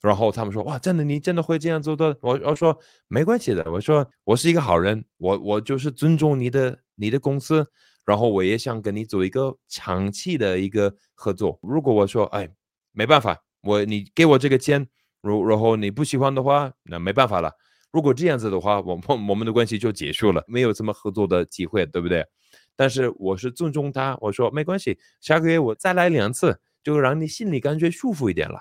[0.00, 2.78] 然后他们说：“哇，真的，你真的会这样做的？”我我说
[3.08, 7.66] 没关系的，我说我是一个好人，我我就是尊重你的你的公司，
[8.06, 11.58] 然后我也想跟你做一个长期的一个合作。
[11.62, 12.48] 如果我说哎
[12.92, 14.86] 没办法，我你给我这个钱，
[15.20, 17.52] 如然后你不喜欢的话，那没办法了。
[17.90, 22.26] 如果这样子的话，我我我们的关系就结束了，没有这么合作的机会，对不对？
[22.76, 28.60] 但是我是尊重他，我说没关系，下个月我再来两次，就让你心里感觉舒服一点了。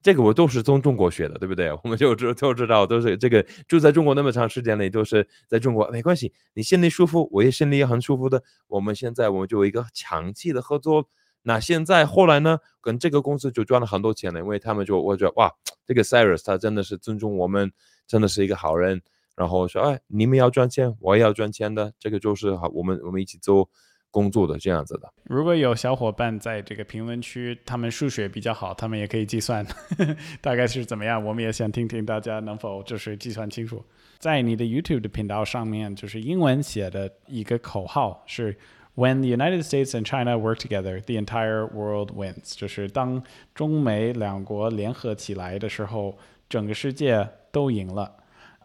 [0.00, 1.72] 这个我都是从中国学的，对不对？
[1.82, 8.42] 我们就知都知道，都是这个住在中国那么长时间了，都是在中国，没关系，你心里舒服，我也心里也很舒服的。
[8.66, 11.08] 我们现在我们就有一个长期的合作。
[11.42, 15.52] 那现在后来呢，跟这个公司就赚了很多钱了，因为他们就我觉得哇，
[15.86, 17.72] 这个 Cyrus 他真的是尊重我们。
[18.08, 19.02] 真的是一个好人，
[19.36, 23.68] 然后说，哎，你们要赚钱，我也要赚钱的，这个就是好，我们我们一起做
[24.10, 25.12] 工作的这样子的。
[25.24, 29.62] 如果有小伙伴在这个评论区，他们数学比较好，他们也可以计算
[30.40, 33.84] 大概是怎么样，我们也想听听大家能否就是计算清楚。
[34.18, 38.56] 在你的 YouTube 的频道上面，就是英文写的一个口号是
[38.98, 42.56] When the United States and China work together, the entire world wins。
[42.56, 43.22] 就是当
[43.54, 47.28] 中美两国联合起来的时候，整个世界。
[47.50, 48.12] 都赢了，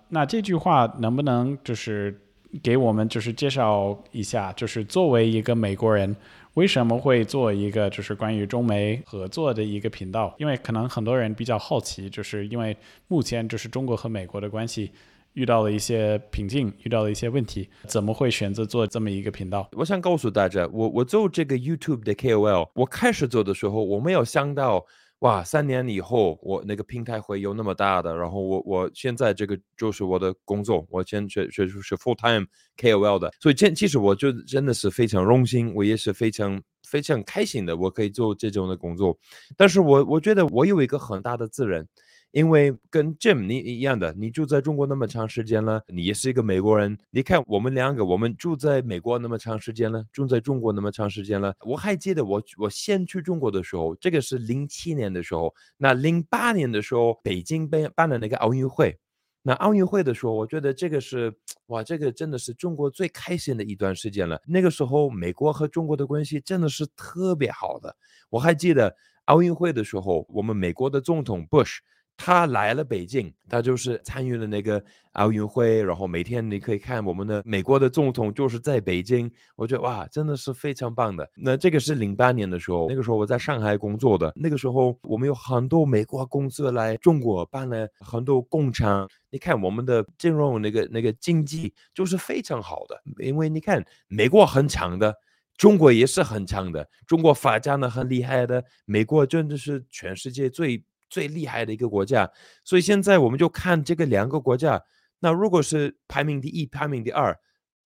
[0.10, 2.20] 那这句话能不能就是
[2.62, 6.14] 给我们就是介绍一下，就是作为一个美国人，
[6.56, 10.36] 为什么会做一个就是关于中美合作的一个频道？
[10.38, 12.76] 因为可能很多人比较好奇，就是因为
[13.08, 14.92] 目前就是中国和美国的关系
[15.34, 19.70] 遇到了一些瓶颈，遇到了一些问题，怎么会选择做这么一个频道？
[19.74, 24.86] 我想告诉大家，我我做这个 YouTube 的 KOL，我开始做的时候，我没有想到。
[25.20, 39.18] 哇，三年以后我那个平台会有那么大的，然后我我现在这个就是我的工作，我现在是是 full time KOL 的，所以这其实我就真的是非常荣幸，我也是非常非常开心的，我可以做这种的工作，
[39.56, 41.88] 但是我我觉得我有一个很大的责任。
[42.34, 46.98] 因为跟 Jim 你一样的，你住在中国那么长时间了，你也是一个美国人。
[47.12, 51.56] 你看我们两个，我们住在美国那么长时间了，住在中国那么长时间了。
[51.64, 55.54] 我还记得我我先去中国的时候，这个是零七年的时候。
[55.78, 58.98] 那零八年的时候，北京办办了那个奥运会。
[59.44, 61.32] 那奥运会的时候，我觉得这个是
[61.68, 64.42] 哇，这个真的是中国最开心的一段时间了。
[64.48, 67.96] 那个时候，美国和中国的关系真的是特别好的。
[68.32, 71.78] 我还记得奥运会的时候，我们美国的总统 Bush。
[72.16, 74.82] 他来了北京，他就是参与了那个
[75.14, 81.30] 奥运会，然后每天你可以看我们的美国的总统就是在北京，我觉得哇，真的是非常棒的。
[81.36, 95.14] 那这个是零八年的时候，那个时候我在上海工作的，那个时候我们有很多美国公司来中国办了很多工厂，你看我们的金融那个那个经济就是非常好的，因为你看美国很强的，
[95.58, 100.82] 中国也是很强的，中国发展的很厉害的，美国真的是全世界最。
[101.14, 102.28] 最厉害的一个国家，
[102.64, 104.82] 所以现在我们就看这个两个国家。
[105.20, 107.38] 那如果是排名第一、排名第二，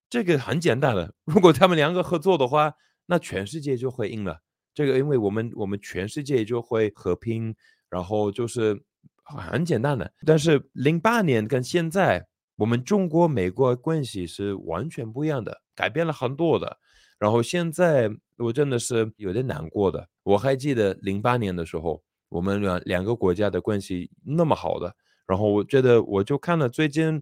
[0.09, 1.13] 这个很简单的。
[1.27, 2.73] 如果他们两个合作的话，
[3.05, 4.39] 那全世界就会赢了。
[4.73, 7.53] 这个，因为我们我们全世界就会和平，
[7.89, 8.81] 然后就是
[9.25, 10.09] 很简单的。
[10.25, 16.77] 但是零八年跟现在，我们中国美国关系是完全不一样的，改变了很多的。
[17.19, 20.07] 然后现在我真的是有点难过的。
[20.23, 22.06] 我还记得零八年的时候。
[22.29, 27.21] 我们两两个国家的关系那么好的，然后我觉得我就看了最近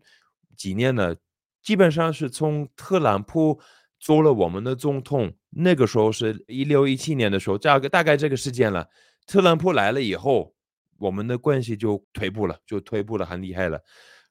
[0.55, 1.15] 几年呢，
[1.61, 3.59] 基本上是从特朗普
[3.99, 8.87] 做了我们的总统，那个时候是一六一七年的时候，大概大概这个时间了。
[9.27, 10.53] 特朗普来了以后，
[10.97, 13.81] 我们的关系就退步了，就退步了很厉害了。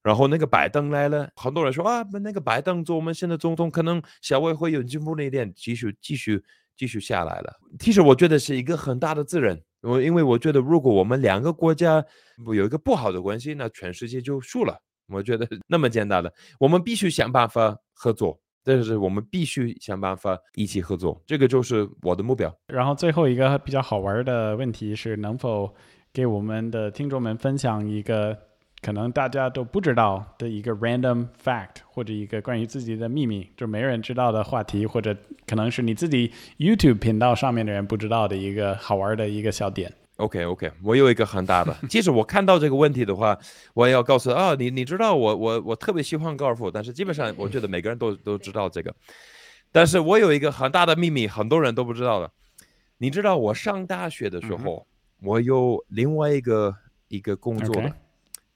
[0.03, 6.45] 然后那个拜登来了，很多人说啊，那个拜登做我们现在总统，可能稍微会有进步了一点，继续继续
[6.77, 7.59] 继续下来了。
[7.81, 9.63] 其实我觉得是一个很大的责任。
[9.85, 12.05] 我因为我觉得，如果我们两个国家
[12.45, 14.77] 不有一个不好的关系，那全世界就输了。
[15.09, 22.51] 我觉得那么简单的，我们必须想办法合作，但是我们必须想办法一起合作，这个就是我的目标。
[22.69, 25.73] 然后最后一个比较好玩的问题是，能否
[26.13, 28.37] 给我们的听众们分享一个？
[28.85, 35.17] 可能大家都不知道的一个 random fact，或者一个关于自己的秘密，就没人知道的话题，或者
[35.47, 39.91] 可能是你自己 YouTube 频道上面的人不知道的一个好玩的一个小点。
[40.17, 43.39] OK OK，我有一个很大的， 即使我看到这个问题的话，
[43.73, 48.95] 我也要告诉啊，你你知道我我我特别喜欢高尔夫，但是基本上我觉得每个人都都知道这个，
[49.73, 52.31] 但是我有一个很大的秘密，很多人都不知道的。
[52.99, 54.87] 你知道我上大学的时候，
[55.23, 56.77] 我有另外一个
[57.09, 57.91] 一个工作的。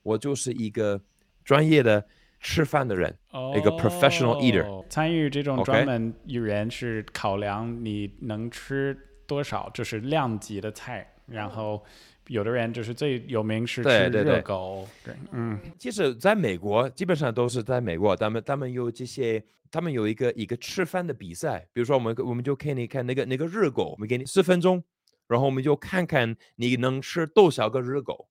[0.09, 1.01] 我就是一个
[1.45, 2.03] 专业的
[2.41, 3.15] 吃饭的人，
[3.57, 4.85] 一个 professional eater。
[4.89, 11.07] 参与这种专门有人是考量你能吃多少，就是量级的菜。
[11.27, 11.85] 然后
[12.29, 14.89] 有的人就是最有名是吃热狗。
[15.05, 21.69] 对，嗯，其实在美国基本上都是在美国，他们他们有这些，他们有一个一个吃饭的比赛。
[21.75, 24.83] 比如说我们我们就给你看那个那个热狗，我们给你十分钟，
[25.27, 28.27] 然后我们就看看你能吃多少个热狗。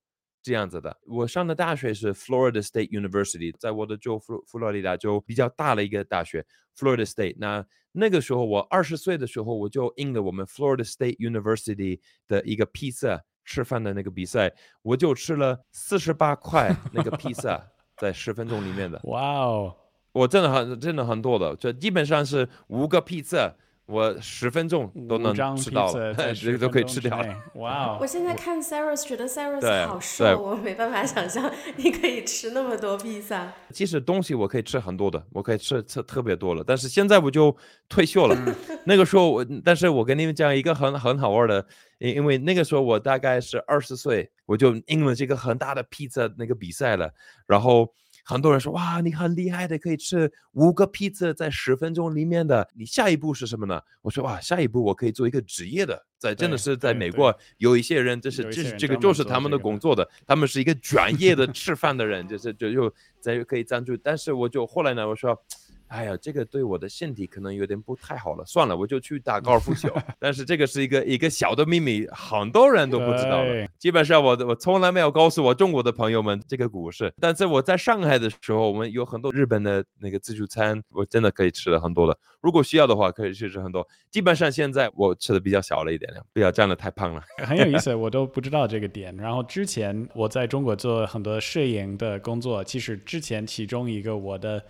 [0.47, 7.35] 这样子的，我上的大学是 Florida State University，在我的州佛佛罗里达州比较大的一个大学，Florida State。
[7.37, 17.61] 那那个时候我二十岁的时候，我就应了我们 Florida State University 的一个披萨吃饭的那个比赛，我就吃了四十八块 那个披萨，
[17.97, 19.01] 在十分钟里面的。
[19.03, 19.75] 哇哦，
[20.13, 23.53] 我真的很真的很多的，就基本上是五个披萨。
[23.87, 27.35] 我十分钟都能吃到了， 这个都可以吃掉了。
[27.55, 27.97] 哇哦！
[28.01, 33.49] 我现在看 Sarah 觉得 Sarah 好瘦，我没办法想象你可以吃那么多披萨。
[33.71, 36.61] 即使东西我可以吃很多的，我可以吃吃特别多了。
[36.67, 37.55] 但是现在我就
[37.87, 38.37] 退休了。
[38.85, 41.65] 那个时候我，但是我跟你们讲一个很很好玩的，
[41.99, 47.09] 因因为那个时候我大概是二十岁，我就赢了这个很大的披萨那个比赛了，
[47.47, 47.93] 然后。
[48.29, 52.67] 很多人说哇，你很厉害的，可以吃五个披萨在十分钟里面的。
[52.75, 53.81] 你下一步是什么呢？
[54.01, 63.95] 我说哇，下一步我可以做一个职业的，在真的是在美国有一些人，这是这是这个就是他们的工作的，他们是一个 专业的吃饭的人，就是就又在可以赞助。
[63.95, 65.41] 但是我就后来呢，我说
[65.87, 69.89] 哎呀，这个对我的身体可能有点不太好了，算了，我就去打高尔夫球。
[70.19, 73.67] 但是这个是一个一个小的秘密，很多人都不知道的。
[73.77, 77.13] 基本上我我从来没有告诉我中国的朋友们这个故事。
[77.19, 82.17] 但是我在上海的时候，我们有很多日本的那个自助餐，我真的可以吃的很多的。
[82.41, 83.87] 如果需要的话，可以去吃很多。
[84.11, 87.21] 基本上现在我吃的比较小了一点，不要站的太胖了。
[87.45, 89.15] 很有意思， 我都不知道这个点。
[89.15, 94.61] 然后之前我在中国做很多摄影的工作，其实之前其中一个我的。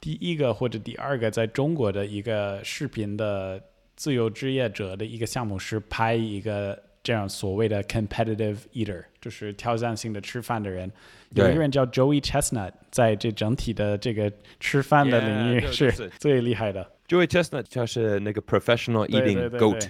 [0.00, 3.62] 第一个或者第二个在中国的一个视频的
[3.96, 10.90] 自由职业者的一个项目是拍一个这样所谓的 competitive eater，就是挑战性的吃饭的人。
[11.34, 16.90] 有一个人叫 Joey Chestnut，在这整体的这个吃饭的领域是最厉害的。
[17.06, 19.88] Joey Chestnut 就是那个 professional eating goat。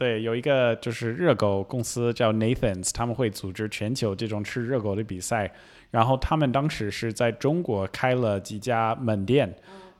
[0.00, 5.52] 对，有一个就是热狗公司叫 Nathan's，他们会组织全球这种吃热狗的比赛。
[5.90, 9.54] 然后他们当时是在中国开了几家门店，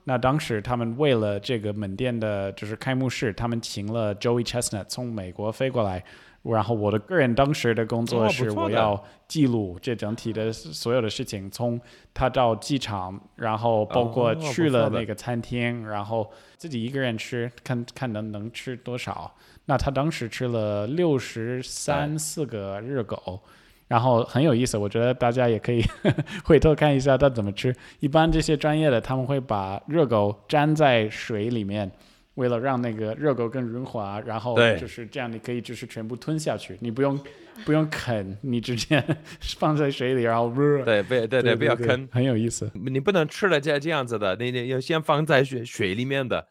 [0.04, 6.02] 那当时他们为了这个门店的就是开幕式，他们请了 Joey Chestnut 从美国飞过来。
[6.42, 11.78] 然后我的个人当时的工作是我要记录这整体的所有的事情，从
[12.14, 19.30] 他到机场，然后包括去了那个餐厅，然后自己一个人吃，看看能能吃多少。
[19.70, 23.40] 那他当时吃了六十三四个热狗。
[23.86, 25.84] 然后很有意思，我觉得大家也可以
[26.44, 27.74] 回头看一下他怎么吃。
[28.00, 31.88] 一般这些专业的他们会把热狗粘在水里面，
[32.34, 37.18] 为了让那个热狗更润滑，然后就是这样，你可以就是全部吞下去，你不用
[37.64, 39.04] 不用啃，你直接
[39.58, 40.52] 放在水里，然后
[40.84, 42.70] 对，不，对对，不要啃，很有意思。
[42.74, 46.46] 你不能吃了这这样子的，你你要先放在水水里面的。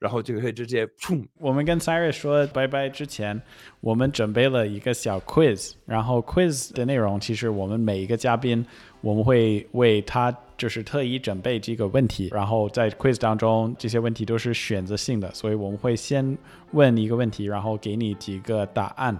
[0.00, 1.24] 然后就可以直接冲。
[1.38, 3.40] 我们跟 Siri 说拜拜之前，
[3.80, 5.74] 我们准备了一个小 quiz。
[5.86, 8.64] 然后 quiz 的内容，其实我们每一个嘉宾，
[9.02, 12.30] 我们会为他就是特意准备这个问题。
[12.32, 16.36] 然后在 quiz 当中，这些问题都是选择性的，所以我们会先
[16.72, 19.16] 问一个问题，然后给你几个答案。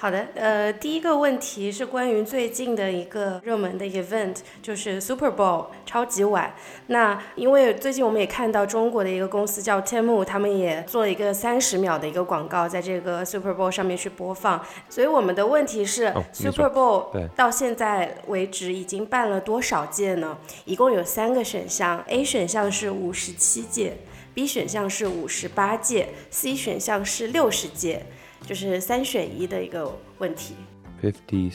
[0.00, 6.54] 好的，呃，第一个问题是关于最近的一个热门的 event，就是 Super Bowl 超级碗。
[6.86, 14.64] 那因为最近我们也看到中国的一个公司叫 Temu，他们也做了一个三十秒的一个广告，在这个 Super Bowl 上面去播放。
[14.88, 20.38] 所以我们的问题是，Super Bowl 到现在为止已经办了多少届呢？
[20.64, 23.98] 一共有三个选项，A 选项是五十七届
[24.32, 28.06] ，B 选项是五十八届，C 选项是六十届。
[28.46, 30.54] 就是三选一的一个问题。
[31.02, 31.52] Fifty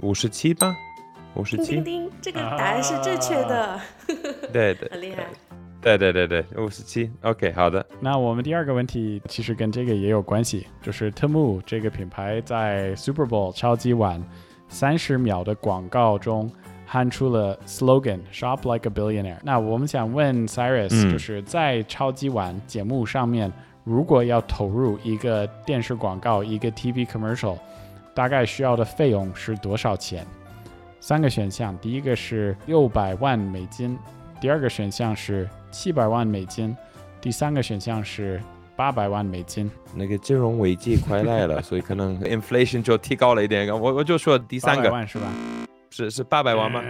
[0.00, 0.74] 五十七吧，
[1.34, 1.74] 五十七。
[1.74, 3.80] 叮叮，这个答案是正确的。
[4.52, 5.26] 对对，很厉害。
[5.80, 7.10] 对对对对，五十七。
[7.22, 7.84] OK，好的。
[8.00, 14.22] 那我们第二个问题其实跟这个也有关系，就是 Temu 这个品牌在 Super Bowl 超级碗
[14.68, 16.50] 三十秒的广告中
[16.86, 19.38] 喊出了 slogan “Shop like a billionaire”。
[19.42, 23.52] 那我们想问 Cyrus，就是在超级碗节目上面。
[23.88, 27.56] 如果要投入一个电视广告，一个 TV commercial，
[28.12, 30.26] 大概需要的费用是多少钱？
[31.00, 33.98] 三个选项，第一个是六百万美金，
[34.42, 36.76] 第二个选项是七百万美金，
[37.18, 38.38] 第三个选项是
[38.76, 39.70] 八百万美金。
[39.94, 43.68] 那个金融危机快来了， 所以可能 inflation 就提高了一点。
[43.70, 45.32] 我我就说第三个，是吧？
[45.88, 46.82] 是是八百万吗？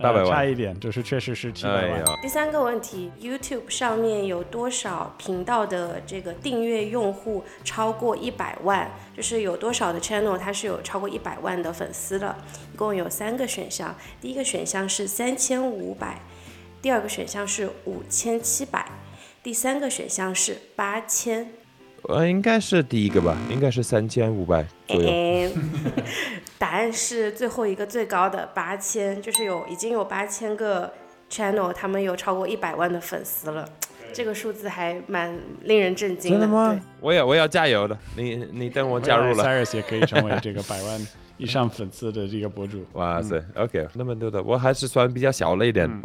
[0.00, 2.04] 八百万，差一点，就是确实是七百万。
[2.22, 8.88] 第三个问题，YouTube 上面有多少频道的这个订阅用户超过一百万？
[9.16, 12.36] 就是有多少的 channel 它是有超过一百万的粉丝的？
[12.72, 16.20] 一共有三个选项，第一个选项是三千五百，
[16.80, 18.86] 第二个选项是五千七百，
[19.42, 21.50] 第三个选项是八千。
[22.04, 25.10] 呃，应该是第一个吧，应该是三千五百左右。
[26.60, 30.92] 答案是最后一个最高的八千，就是有已经有八千个
[31.30, 33.66] channel，他们有超过一百万的粉丝了，
[34.12, 36.40] 这个数字还蛮令人震惊的。
[36.40, 36.78] 真的吗？
[37.00, 41.06] 我也我要加油了，你你等我加入了，Cyrus 也可以成为这个百万
[41.38, 42.84] 以上粉丝的这个博主。
[42.92, 45.90] 哇塞，OK，那么多的，我还是算比较小了一点。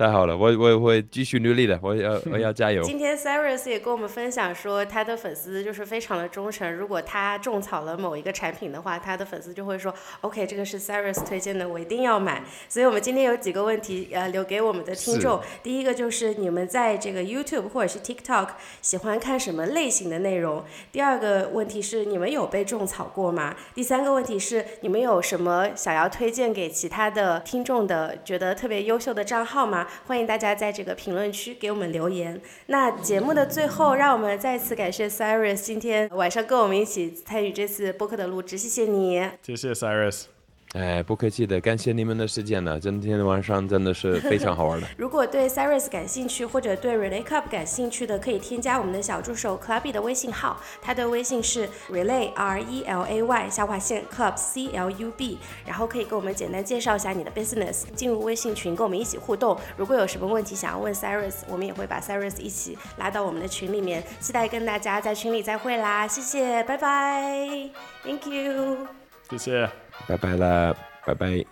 [0.00, 2.82] 太好了，我我会继续努力的，我要 我要加油。
[2.82, 6.74] 今天 Cyrus 也跟我们分享说，他的粉丝就是非常的忠诚。
[6.74, 12.42] 如果他种草了某一个产品的话，他的粉丝就会说，OK，这个是 Cyrus 推荐的，我一定要买。
[12.66, 15.38] 所以，我们今天有几个问题，呃，留给我们的听众。
[15.62, 18.48] 第一个就是你们在这个 YouTube 或者是 TikTok
[18.80, 20.64] 喜欢看什么类型的内容？
[20.90, 23.54] 第二个问题是你们有被种草过吗？
[23.74, 29.88] 第三个问题是你们有什么想要推荐给其他的听众的，觉得特别优秀的账号吗？
[30.06, 32.40] 欢迎大家在这个评论区给我们留言。
[32.66, 39.30] 那节目的最后，让我们再次感谢 Cyrus 今天晚上跟我们一起参与这次播客的录制，谢谢你。
[39.42, 40.39] 谢谢 Cyrus。
[40.74, 44.86] 哎，不客气的，感谢你们的时间呢，今天晚上真的是非常好玩的。
[44.96, 54.04] 如果对 Cyrus 感兴趣，或者对 Relay Club 感兴趣的，可以添加我们的小助手 Clubby 的微信号，他的微信是 Relay R E L A Y 下划线
[54.14, 59.58] Club C L U B，然后可以给我们简单介绍一下你的 business，进入微信群跟我们一起互动。
[59.76, 67.68] 如果有什么问题想要问 Cyrus，我们也会把 Cyrus 一起拉到我们的群里面，期待跟大家在群里再会啦，谢谢，拜拜
[68.04, 68.86] ，Thank you，
[69.28, 69.68] 谢谢，
[70.06, 70.76] 拜拜了，
[71.06, 71.44] 拜拜。